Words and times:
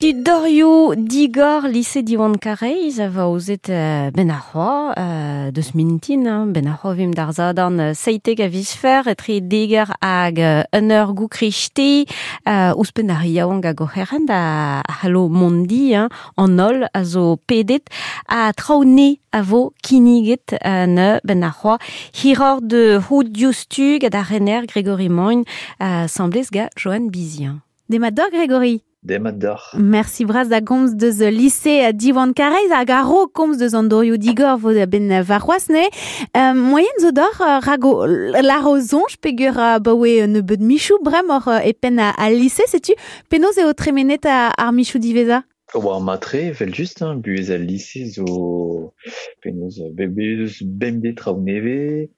Dorio 0.00 0.94
digor 0.94 1.66
lycée 1.66 2.04
diwan 2.04 2.36
kareiz 2.38 3.00
a 3.00 3.08
va 3.10 3.24
ouzet 3.26 3.66
uh, 3.68 4.12
ben 4.14 4.30
arroa 4.30 4.94
uh, 4.94 5.50
deus 5.50 5.74
mintin, 5.74 6.22
hein, 6.22 6.46
ben 6.54 6.68
arroa 6.70 6.94
vim 6.94 7.10
dar 7.10 7.32
zadan 7.34 7.80
seitek 7.98 8.38
a 8.38 8.46
visfer 8.46 9.02
deger 9.42 9.90
hag 10.00 10.38
un 10.72 10.90
gou 13.74 13.88
ar 13.96 14.14
a 14.38 15.08
mondi 15.28 15.94
an 15.96 16.60
ol 16.60 16.86
a 16.94 17.02
pedet 17.48 17.90
a 18.28 18.52
traoune 18.52 19.18
a 19.32 19.42
vo 19.42 19.72
kiniget 19.82 20.54
uh, 20.64 20.86
ne 20.86 21.18
ben 21.24 21.42
arroa 21.42 21.78
hiror 22.14 22.60
de 22.62 23.00
hout 23.10 23.26
dioustu 23.26 23.98
gad 23.98 24.14
a 24.14 24.22
rener 24.22 24.64
Grégory 24.64 25.08
Moin 25.08 25.42
semblez 26.06 26.52
ga 26.52 26.68
Johan 26.76 27.10
Bizian. 27.10 27.62
Demador 27.88 28.30
Grégory? 28.30 28.87
Merci 29.78 30.24
braz 30.24 30.48
da 30.48 30.60
gomz 30.60 30.94
deus 30.94 31.20
lycée 31.30 31.92
Diwan 31.92 32.32
Kareiz 32.32 32.70
hag 32.72 32.90
a 32.90 33.02
ro 33.02 33.26
komz 33.32 33.58
deus 33.58 33.74
an 33.74 33.88
dorioù 33.88 34.18
digor 34.18 34.58
vo 34.60 34.72
ben 34.86 35.08
varroaz 35.22 35.68
ne. 35.68 35.88
Euh, 36.36 36.54
moyen 36.54 36.98
zo 37.00 37.12
dor 37.12 37.40
uh, 37.40 37.58
rago 37.64 38.06
la 38.06 38.60
rozonj 38.60 39.16
pegur 39.20 39.56
uh, 39.56 39.78
bawe 39.80 40.26
ne 40.26 40.40
beud 40.40 40.60
michou 40.60 40.98
brem 41.02 41.30
or 41.30 41.48
epen 41.64 41.98
a, 41.98 42.10
a 42.16 42.30
lycée 42.30 42.68
setu 42.68 42.96
penoz 43.30 43.58
eo 43.58 43.72
tremenet 43.72 44.26
a, 44.26 44.50
ar 44.56 44.72
michou 44.72 44.98
diveza 44.98 45.44
War 45.74 46.00
matre, 46.00 46.50
vel 46.56 46.72
just, 46.72 47.02
hein, 47.02 47.16
buez 47.20 47.50
al 47.52 47.66
lycée 47.68 48.06
zo 48.08 48.94
penoz 49.44 49.82
bebeus 49.92 50.62
bemde 50.62 51.12
neve, 51.44 52.08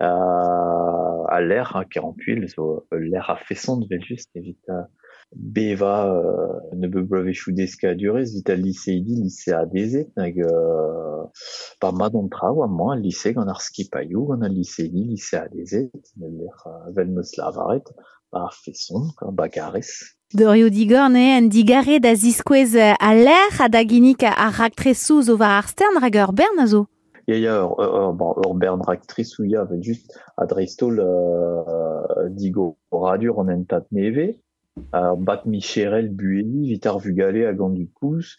a 0.00 1.40
l'air, 1.40 1.76
hein, 1.76 1.84
kerampuil, 1.90 2.48
zo 2.48 2.86
l'air 2.92 3.30
a 3.30 3.36
fesson 3.36 3.80
vel 3.90 4.02
just, 4.02 4.30
evit 4.34 4.58
a 4.68 4.88
beva 5.34 6.06
euh, 6.08 6.76
ne 6.76 6.88
be 6.88 7.02
blavechou 7.04 7.52
deska 7.52 7.94
durez 7.94 8.32
vit 8.32 8.48
al 8.50 8.62
lycée 8.62 9.00
di 9.00 9.14
lycée 9.14 9.52
a 9.52 9.66
dezet 9.66 10.08
hag 10.16 10.40
euh, 10.40 11.24
pa 11.80 11.92
mad 11.92 12.14
on 12.14 12.28
traoù 12.28 12.62
amañ 12.62 12.94
al 12.94 13.02
lycée 13.02 13.34
gant 13.34 13.48
ar 13.48 13.60
skipaioù 13.60 14.26
gant 14.28 14.42
al 14.42 14.54
lycée 14.54 14.88
di 14.88 15.04
lycée 15.04 15.36
a 15.36 15.48
dezet 15.48 15.90
uh, 16.20 16.88
vel 16.96 17.10
meus 17.10 17.36
lavaret 17.36 17.84
pa 18.30 18.48
feson 18.52 19.10
bagarez 19.32 20.16
Dorio 20.34 20.68
digor 20.68 21.08
ne 21.08 21.38
en 21.38 21.48
digare 21.48 22.00
da 22.00 22.14
ziskouez 22.14 22.76
a 22.76 23.14
l'air 23.14 23.60
a 23.60 23.68
da 23.68 23.84
ginik 23.84 24.22
a 24.24 24.50
raktresou 24.50 25.22
zo 25.22 25.36
var 25.36 25.58
ar 25.60 25.68
stern 25.68 26.00
rag 26.00 26.16
ur 26.16 26.32
bern 26.32 26.64
a 26.64 26.66
Ya 27.28 27.36
ya, 27.36 27.56
ur, 27.66 27.76
ur, 27.76 28.12
bon, 28.16 28.32
ur 28.40 28.54
bern 28.56 28.80
raktresou 28.80 29.44
ya, 29.44 29.64
vel 29.68 29.82
just 29.82 30.14
a 30.38 30.46
dreistol 30.46 30.96
euh, 30.98 32.28
digo 32.32 32.78
radio 32.90 33.36
an 33.42 33.50
entat 33.52 33.84
neve, 33.92 34.40
bat 35.28 35.44
micherel 35.44 36.08
bueli, 36.08 36.70
vit 36.70 36.86
ar 36.88 36.96
vugale 36.98 37.44
a 37.44 37.52
gant 37.52 37.68
du 37.68 37.86
kous, 37.86 38.38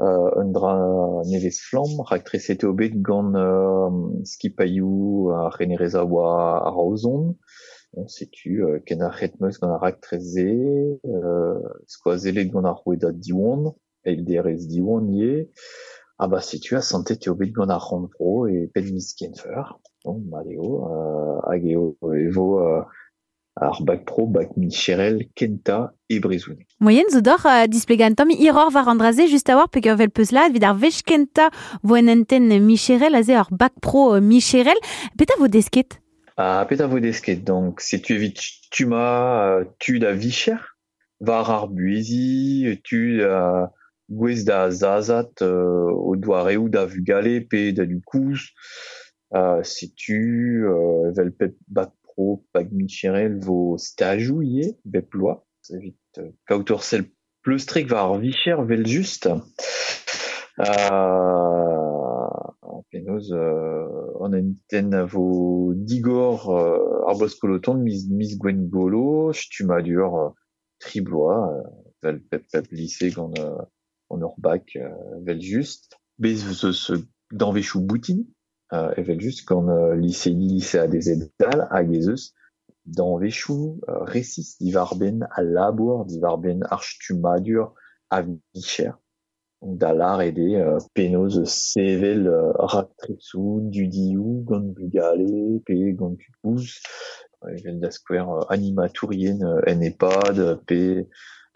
euh, 0.00 0.30
un 0.40 0.48
dra 0.56 0.72
nevez 1.28 1.60
flam, 1.66 2.00
rak 2.00 2.24
tresete 2.24 2.64
obet 2.64 2.96
gant 2.96 3.36
euh, 3.36 3.92
skipaiou 4.24 5.28
a 5.36 5.50
renereza 5.50 6.06
oa 6.06 6.64
a 6.64 6.72
raozon, 6.72 7.36
on 7.92 8.08
setu 8.08 8.64
euh, 8.64 8.80
ken 8.86 9.04
a 9.04 9.12
c'hetmeus 9.12 9.60
gant 9.60 9.76
a 9.76 9.76
rak 9.76 10.00
treze, 10.00 10.48
euh, 11.04 11.60
skoazelet 11.86 12.48
gant 12.48 12.64
ar 12.64 12.80
rouedat 12.80 13.12
diwan, 13.12 13.74
derez 14.06 14.64
diwan 14.64 15.12
ye, 15.12 15.50
ah 16.18 16.28
bah 16.28 16.40
setu 16.40 16.76
a 16.76 16.82
santet 16.82 17.16
te 17.16 17.30
obet 17.30 17.50
gant 17.50 17.70
ar 17.70 17.80
randvro 17.80 18.46
e 18.46 18.66
pen 18.74 18.92
misken 18.92 19.34
feur. 19.34 19.78
Donc, 20.04 20.22
maleo, 20.28 20.84
euh, 20.84 21.40
hag 21.48 21.64
eo 21.64 21.96
evo 22.12 22.60
euh, 22.60 22.82
pro, 24.04 24.26
bac 24.26 24.56
Micherel, 24.56 25.28
Kenta 25.34 25.94
e 26.10 26.18
Brezoune. 26.20 26.66
Moyen 26.80 27.08
zo 27.10 27.20
dor 27.20 27.40
uh, 27.46 27.66
displegantom 27.66 28.30
iror 28.30 28.70
var 28.70 28.88
an 28.88 28.96
draze 28.96 29.28
just 29.30 29.48
a 29.48 29.56
war 29.56 29.68
pegur 29.68 29.96
vel 29.96 30.10
peus 30.10 30.32
lad 30.32 30.52
vid 30.52 30.64
ar 30.64 30.74
vech 30.74 31.02
kenta 31.04 31.50
vo 31.82 31.96
en 31.96 32.08
enten 32.08 32.48
Micherel 32.66 33.14
a 33.14 33.22
ze 33.22 33.34
ar 33.34 33.48
bac 33.50 33.72
pro 33.80 34.16
uh, 34.16 34.20
Micherel. 34.20 34.78
Peta 35.16 35.34
vo 35.38 35.48
desket 35.48 36.00
Ah, 36.36 36.66
peta 36.68 36.88
vo 36.88 36.98
desket, 36.98 37.44
donc 37.44 37.80
setu 37.80 38.16
evit 38.16 38.40
tuma 38.72 39.60
uh, 39.60 39.64
tu 39.78 40.00
da 40.00 40.10
vicher, 40.12 40.58
var 41.20 41.48
ar 41.48 41.68
buezi, 41.68 42.80
tu 42.82 43.18
da 43.18 43.70
gwez 44.08 44.44
da 44.44 44.70
zazat 44.70 45.40
uh, 45.42 45.92
o 46.08 46.16
doareoù 46.16 46.68
da 46.68 46.84
vugale 46.86 47.40
pe 47.48 47.72
da 47.72 47.84
du 47.88 48.00
kous, 48.04 48.50
uh, 49.34 49.62
setu 49.62 50.20
uh, 50.68 51.12
vel 51.16 51.32
pep 51.38 51.56
pro 52.14 52.40
bag 52.54 52.70
Micherel 52.72 53.40
vo 53.40 53.76
stajou 53.78 54.42
ie, 54.42 54.74
bep 54.84 55.14
loa, 55.14 55.40
evit 55.72 56.20
uh, 56.20 56.30
kautor 56.48 56.82
sel 56.82 57.04
vicher 57.44 58.64
vel 58.64 58.84
just. 58.84 59.26
Uh, 59.26 59.44
penoz 62.90 63.30
uh, 63.32 64.24
an 64.24 64.34
digor 65.88 66.38
uh, 66.46 67.08
ar 67.08 67.16
boz 67.18 67.34
koloton 67.40 67.82
mis, 67.82 68.06
mis 68.08 68.36
gwen 68.38 68.68
golo, 68.70 69.32
stumadur 69.32 70.06
uh, 70.06 70.30
tribloa, 70.80 71.38
uh, 71.58 71.68
vel 72.02 72.20
pep 72.30 72.44
pep 72.52 72.66
lycée 72.70 73.10
gant 73.10 73.34
uh, 73.38 73.64
an 74.14 74.22
ur 74.22 74.34
bac 74.38 74.76
uh, 74.76 75.20
vel 75.26 75.40
just. 75.40 75.98
Bez 76.18 76.44
eus 76.46 76.92
danvechou 77.32 77.80
boutin, 77.80 78.24
uh, 78.72 78.92
evel 78.96 79.20
just 79.20 79.46
gant 79.46 79.68
uh, 79.68 79.94
lycée 79.94 80.30
lycée 80.30 80.88
des 80.88 81.30
dal 81.38 81.68
hag 81.70 81.94
ez 81.94 82.08
eus 82.08 82.32
danvechou 82.86 83.80
uh, 83.88 84.04
resis 84.04 84.56
divar 84.60 84.94
ben 84.96 85.26
a 85.30 85.42
labour, 85.42 86.04
divar 86.04 86.38
ben 86.38 86.62
ar 86.70 86.82
stumadur 86.82 87.74
a 88.10 88.22
vicher. 88.54 88.94
da 89.64 89.94
lar 89.96 90.20
ede 90.20 90.60
uh, 90.60 90.78
penoz 90.92 91.38
sevel 91.48 92.28
raktresou, 92.58 93.62
dudiou, 93.72 94.44
gant 94.44 94.74
bugale, 94.76 95.62
pe 95.64 95.92
gant 95.96 96.18
kukouz, 96.20 96.82
evel 97.48 97.80
da 97.80 97.90
skwer 97.90 98.28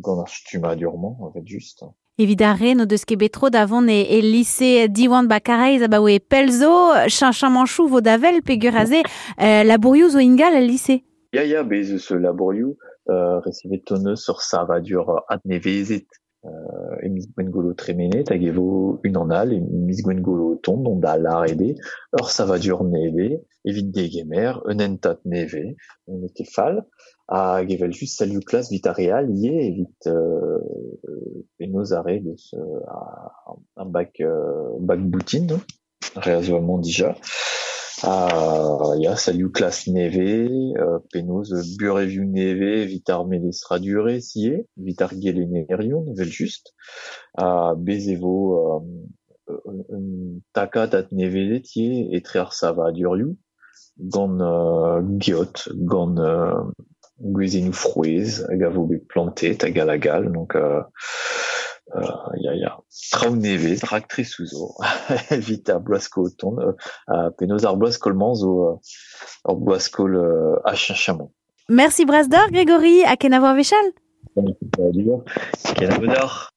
gant 0.00 0.20
ar 0.20 0.28
stumadurman, 0.28 1.16
en 1.20 1.32
fait, 1.32 1.44
just. 1.44 1.84
Evidare 2.16 2.76
no 2.76 2.86
deus 2.86 3.04
ket 3.04 3.18
betro 3.18 3.50
davon 3.50 3.88
e, 3.88 4.06
e 4.06 4.20
lycée 4.22 4.88
diwan 4.88 5.26
bakareiz 5.26 5.82
a 5.82 5.88
pelzo, 6.20 6.94
chanchan 7.08 7.50
manchou 7.50 7.88
vo 7.88 8.00
davel 8.00 8.40
pegur 8.40 8.76
aze 8.76 9.02
euh, 9.40 9.64
labourioù 9.64 10.10
zo 10.10 10.20
ingal 10.20 10.54
al 10.54 10.64
lycée. 10.64 11.02
Ya 11.32 11.44
ya, 11.44 11.64
bez 11.64 11.90
eus 11.90 12.10
labourioù 12.10 12.76
euh, 13.10 13.40
ur 13.44 14.40
savadur 14.40 15.24
euh, 16.48 16.94
e 17.04 17.08
mis 17.14 17.26
gwen 17.34 17.50
golo 17.54 17.72
tremenet 17.80 18.30
hag 18.32 18.42
evo 18.50 18.66
un 19.06 19.16
an 19.22 19.34
al 19.40 19.54
e 19.56 19.58
mis 19.60 20.00
gwen 20.04 20.20
golo 20.28 20.46
ton 20.64 20.84
don 20.84 20.98
da 21.04 21.14
lar 21.24 21.44
ede 21.54 21.70
ur 22.20 22.28
savadur 22.36 22.80
neve 22.94 23.28
evit 23.68 23.88
degemer 23.96 24.52
un 24.70 24.78
entat 24.86 25.20
neve 25.34 25.64
on 26.10 26.26
ete 26.28 26.44
fal 26.54 26.76
hag 27.34 27.66
evel 27.74 27.92
just 27.98 28.18
salioù 28.18 28.42
klas 28.48 28.66
vit 28.72 28.86
a 28.90 28.92
real 29.00 29.26
ie 29.38 29.54
evit 29.70 30.00
euh, 30.14 30.60
penaos 31.58 31.92
are 31.98 32.20
deus 32.20 32.44
uh, 32.52 33.56
un 33.76 33.88
bac, 33.94 34.12
uh, 34.20 34.76
bac 34.80 35.00
boutin, 35.00 35.46
no? 35.50 35.58
reazo 36.16 36.56
amant 36.56 36.82
dija. 36.84 37.14
Uh, 38.02 38.96
ya, 38.98 39.14
salioù 39.14 39.52
klas 39.54 39.86
neve, 39.86 40.50
uh, 40.82 40.98
bureviou 41.78 42.24
neve, 42.26 42.86
vit 42.90 43.10
ar 43.10 43.22
menestradure 43.30 44.18
sie, 44.20 44.64
vit 44.76 45.02
ar 45.04 45.14
gelenerion, 45.14 46.08
vel 46.18 46.32
just. 46.32 46.74
Uh, 47.38 47.74
bez 47.78 48.08
evo 48.10 48.34
um, 48.74 48.88
un 49.94 50.40
takat 50.52 50.94
at 50.98 51.12
ar 52.42 52.50
savadurioù, 52.52 53.36
gant 54.10 54.42
uh, 54.42 54.98
giot, 55.22 55.68
gant 55.86 56.18
uh, 56.18 56.66
gwezennoù 57.22 57.72
frouez, 57.72 58.42
hag 58.50 58.66
donc 60.32 60.56
euh, 60.56 60.80
uh, 60.80 61.33
ya 62.44 62.52
ya 62.62 62.70
traoù 63.12 63.36
nevez 63.36 63.80
rak 63.90 64.08
tresou 64.08 64.46
zo 64.46 64.74
evit 65.30 65.68
ar 65.70 65.80
bloasko 65.80 66.30
ton 66.38 66.56
uh, 66.58 67.30
a 70.64 70.74
chinchamon 70.82 71.30
Merci 71.68 72.04
Brasdor 72.04 72.50
Grégory 72.50 73.04
a 73.04 73.16
ken 73.16 73.34
a 73.34 73.40
vo 73.40 73.54
vechal 73.54 73.86
ken 75.76 75.90
a 75.92 75.98
vodor 75.98 76.54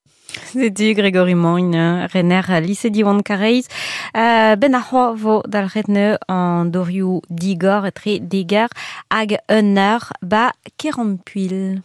C'était 0.54 0.94
Grégory 0.94 1.36
Moine, 1.36 2.08
Renner 2.14 2.42
lycée 2.62 2.90
diwan 2.90 3.22
kareiz. 3.22 3.68
Uh, 4.16 4.56
ben 4.56 4.76
a 4.76 4.82
c'hoa 4.82 5.14
vo 5.16 5.42
dal 5.48 5.68
retne 5.68 6.18
an 6.28 6.70
dorioù 6.72 7.22
digor 7.30 7.88
etre 7.90 8.20
degar 8.20 8.70
hag 9.10 9.38
un 9.50 9.76
ba 10.22 10.52
kerampuil. 10.78 11.82